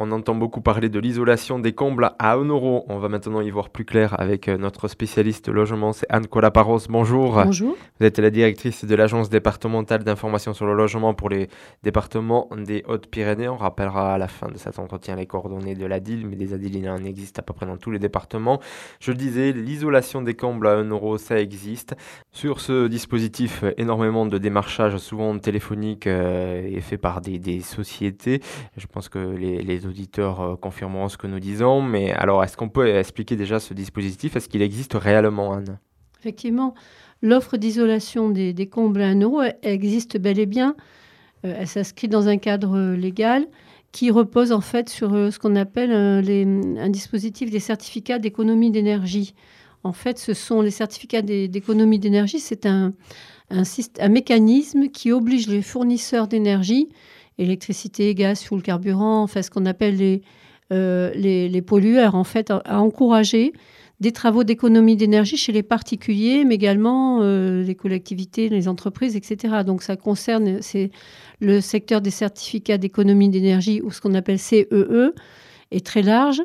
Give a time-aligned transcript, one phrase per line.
[0.00, 2.84] On entend beaucoup parler de l'isolation des combles à 1 euro.
[2.88, 6.86] On va maintenant y voir plus clair avec euh, notre spécialiste logement, c'est Anne Colaparos.
[6.88, 7.32] Bonjour.
[7.44, 7.76] Bonjour.
[7.98, 11.48] Vous êtes la directrice de l'Agence départementale d'information sur le logement pour les
[11.82, 13.48] départements des Hautes-Pyrénées.
[13.48, 16.54] On rappellera à la fin de cet entretien les coordonnées de la DIL, mais des
[16.54, 18.60] ADIL, il en existe à peu près dans tous les départements.
[19.00, 21.96] Je le disais, l'isolation des combles à 1 euro, ça existe.
[22.30, 28.40] Sur ce dispositif, énormément de démarchage, souvent téléphonique, euh, est fait par des, sociétés.
[28.76, 31.82] Je pense que les, les auditeurs euh, confirmeront ce que nous disons.
[31.82, 34.36] Mais alors, est-ce qu'on peut expliquer déjà ce dispositif?
[34.36, 35.78] Est-ce qu'il existe réellement, Anne?
[36.20, 36.74] Effectivement,
[37.22, 40.76] l'offre d'isolation des, combles à 1 euro existe bel et bien.
[41.44, 43.46] Euh, elle s'inscrit dans un cadre légal
[43.92, 49.34] qui repose en fait sur euh, ce qu'on appelle un dispositif des certificats d'économie d'énergie.
[49.84, 52.40] En fait, ce sont les certificats d'économie d'énergie.
[52.40, 52.92] C'est un,
[54.10, 56.88] mécanisme qui oblige les fournisseurs d'énergie
[57.38, 60.22] électricité, gaz, fuel, carburant, enfin ce qu'on appelle les,
[60.72, 63.52] euh, les, pollueurs, en fait, à, encourager
[64.00, 69.62] des travaux d'économie d'énergie chez les particuliers, mais également euh, les collectivités, les entreprises, etc.
[69.66, 70.60] Donc ça concerne
[71.40, 75.14] le secteur des certificats d'économie d'énergie, ou ce qu'on appelle CEE, e,
[75.70, 76.42] est très large.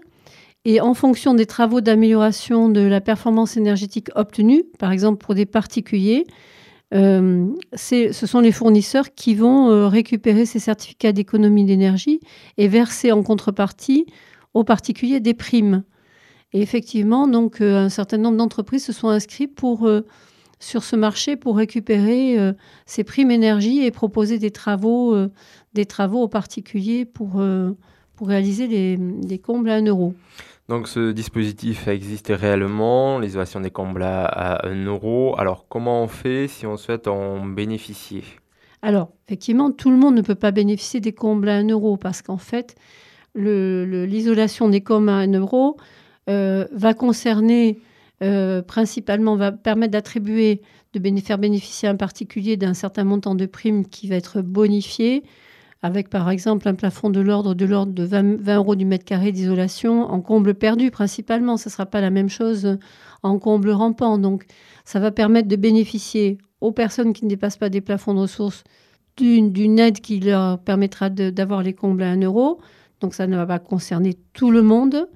[0.65, 5.45] Et en fonction des travaux d'amélioration de la performance énergétique obtenue, par exemple pour des
[5.45, 6.25] particuliers,
[6.93, 12.19] euh, ce sont les fournisseurs qui vont euh, récupérer ces certificats d'économie d'énergie
[12.57, 14.05] et verser en contrepartie
[14.53, 15.83] aux particuliers des primes.
[16.53, 19.89] Et effectivement, donc, euh, un certain nombre d'entreprises se sont inscrites pour,
[20.59, 22.37] sur ce marché pour récupérer
[22.85, 25.15] ces primes énergie et proposer des travaux,
[25.73, 27.43] des travaux aux particuliers pour,
[28.15, 30.13] pour réaliser les combles à 1 euro.
[30.69, 35.35] Donc ce dispositif existe réellement, l'isolation des combles à, 1 euro.
[35.37, 38.23] Alors comment on fait si on souhaite en bénéficier?
[38.81, 42.21] Alors effectivement, tout le monde ne peut pas bénéficier des combles à 1 euro parce
[42.21, 42.75] qu'en fait,
[43.35, 45.77] l'isolation des combles à 1 euro
[46.29, 47.79] euh, va concerner
[48.21, 50.61] euh, principalement, va permettre d'attribuer,
[50.93, 55.23] de faire bénéficier un particulier d'un certain montant de primes qui va être bonifié
[55.83, 59.33] avec par exemple un plafond de l'ordre de l'ordre de 20, euros du mètre carré
[59.33, 61.57] d'isolation en comble perdu principalement.
[61.57, 62.77] Ce ne sera pas la même chose
[63.21, 64.17] en comble rampant.
[64.17, 64.45] Donc
[64.85, 68.63] ça va permettre de bénéficier aux personnes qui ne dépassent pas des plafonds de ressources
[69.17, 72.61] d'une aide qui leur permettra d'avoir les combles à 1 euro.
[73.01, 75.09] Donc ça ne va pas concerner tout le monde.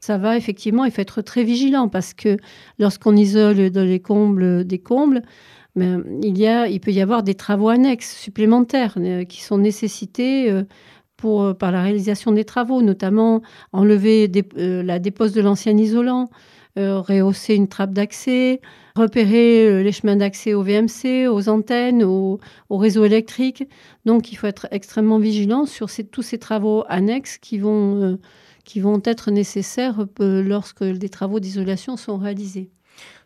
[0.00, 2.38] Ça va effectivement, il faut être très vigilant parce que
[2.78, 5.22] lorsqu'on isole les combles des combles,
[5.76, 10.62] mais il, peut y avoir des travaux annexes supplémentaires euh, qui sont nécessités euh,
[11.16, 13.42] pour, euh, par la réalisation des travaux, notamment
[13.72, 16.28] enlever la dépose de l'ancien isolant,
[16.76, 18.60] rehausser une trappe d'accès,
[18.96, 23.68] repérer les chemins d'accès au VMC, aux antennes, au, réseau électrique.
[24.04, 28.18] Donc il faut être extrêmement vigilant sur tous ces travaux annexes qui vont
[29.04, 32.70] être nécessaires lorsque des travaux d'isolation sont réalisés.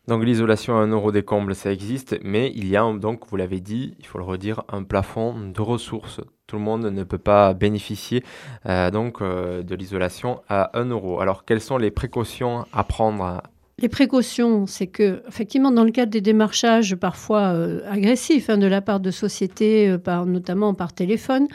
[0.08, 3.36] Donc l'isolation à 1 euro des combles, ça existe, mais il y a donc, vous
[3.36, 6.22] l'avez dit, il faut le redire, un plafond de ressources.
[6.46, 8.24] Tout le monde ne peut pas bénéficier
[8.64, 11.20] euh, donc euh, de l'isolation à 1 euro.
[11.20, 13.42] Alors quelles sont les précautions à prendre?
[13.80, 18.66] Les précautions, c'est que, effectivement, dans le cadre des démarchages parfois euh, agressifs hein, de
[18.66, 21.48] la part de sociétés, notamment par téléphone,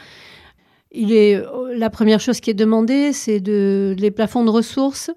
[0.91, 1.43] il est,
[1.75, 5.09] la première chose qui est demandée, c'est de, les plafonds de ressources.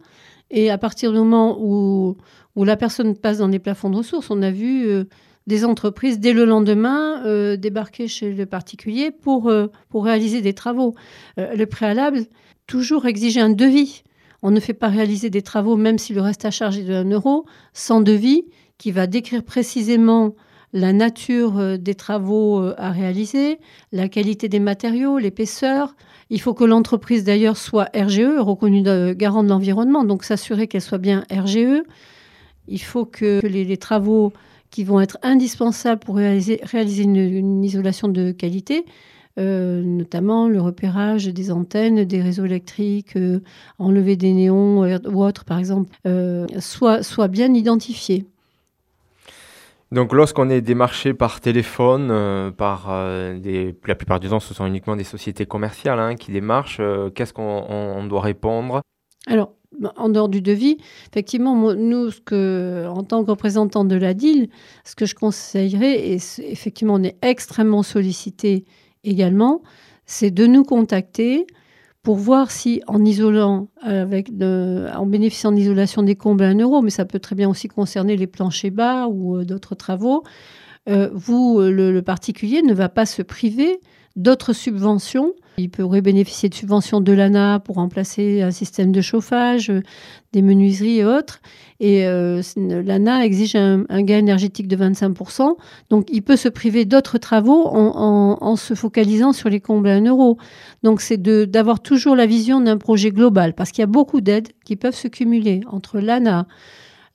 [0.50, 2.16] Et à partir du moment où,
[2.56, 4.30] où la personne passe dans les plafonds de ressources.
[4.30, 5.04] On a vu euh,
[5.46, 10.54] des entreprises, dès le lendemain, euh, débarquer chez le particulier pour, euh, pour réaliser des
[10.54, 10.94] travaux.
[11.36, 12.20] le préalable,
[12.66, 14.02] toujours exiger un devis.
[14.42, 16.94] On ne fait pas réaliser des travaux, même si le reste à charge est de
[16.94, 17.44] 1 euro,
[17.74, 18.44] sans devis,
[18.78, 20.34] qui va décrire précisément
[20.72, 23.58] la nature des travaux à réaliser,
[23.92, 25.94] la qualité des matériaux, l'épaisseur.
[26.28, 28.82] Il faut que l'entreprise d'ailleurs soit RGE, reconnue
[29.14, 31.82] garant de l'environnement, donc s'assurer qu'elle soit bien RGE.
[32.68, 34.32] Il faut que les, travaux
[34.70, 36.60] qui vont être indispensables pour réaliser,
[37.02, 38.84] une, isolation de qualité,
[39.38, 43.40] euh, notamment le repérage des antennes, des réseaux électriques, euh,
[43.78, 48.26] enlever des néons ou autres, par exemple, euh, soient, bien identifiés.
[49.92, 55.04] Donc lorsqu'on est démarché par téléphone, par la plupart du temps ce sont uniquement des
[55.04, 56.80] sociétés commerciales hein, qui démarchent,
[57.14, 58.82] qu'est-ce qu'on doit répondre?
[59.26, 59.52] Alors
[59.96, 60.78] en dehors du devis,
[61.10, 64.48] effectivement, nous, en tant que représentant de la DIL,
[64.84, 68.64] ce que je conseillerais, et effectivement, on est extrêmement sollicité
[69.04, 69.62] également,
[70.06, 71.46] c'est de nous contacter
[72.02, 72.98] pour voir si, en
[75.06, 78.28] bénéficiant d'isolation des combles à 1 euro, mais ça peut très bien aussi concerner les
[78.28, 80.22] planchers bas ou euh, d'autres travaux,
[80.88, 83.80] euh, vous, le, particulier, ne va pas se priver
[84.16, 85.34] d'autres subventions.
[85.58, 89.72] Il pourrait bénéficier de subventions de l'ANA pour remplacer un système de chauffage,
[90.32, 91.40] des menuiseries et autres.
[91.80, 95.56] Et euh, l'ANA exige un, gain énergétique de 25%.
[95.88, 100.06] Donc il peut se priver d'autres travaux en, se focalisant sur les combles à 1
[100.06, 100.38] euro.
[100.82, 104.48] Donc c'est d'avoir toujours la vision d'un projet global, parce qu'il y a beaucoup d'aides
[104.64, 106.46] qui peuvent se cumuler entre l'ANA,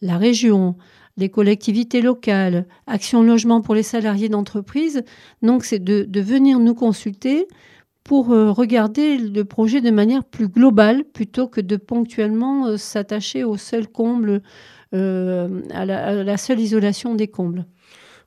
[0.02, 0.76] la région,
[1.18, 5.04] les collectivités locales, Action Logement pour les salariés d'entreprise.
[5.42, 7.48] Donc c'est de, venir nous consulter
[8.04, 13.44] pour euh, regarder le projet de manière plus globale plutôt que de ponctuellement euh, s'attacher
[13.44, 14.42] au seul comble,
[14.94, 17.66] euh, à la seule isolation des combles.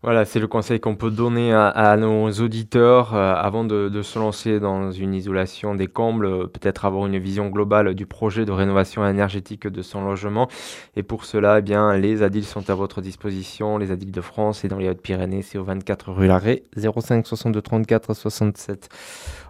[0.04, 4.60] Voilà, c'est le conseil qu'on peut donner à, nos auditeurs euh, avant de, se lancer
[4.60, 9.08] dans une isolation des combles, euh, peut-être avoir une vision globale du projet de rénovation
[9.08, 10.46] énergétique de son logement.
[10.94, 14.62] Et pour cela, eh bien, les ADIL sont à votre disposition, les ADIL de France
[14.62, 18.90] et dans les Hautes-Pyrénées, c'est au 24 rue Larrey, 05 62 34 67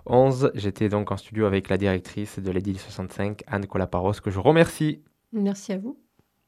[0.06, 0.52] 11.
[0.54, 5.02] J'étais donc en studio avec la directrice de l'ADIL 65, Anne Colaparos, que je remercie.
[5.32, 5.98] Merci à vous.